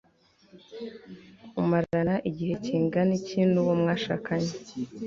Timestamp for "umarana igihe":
1.61-2.53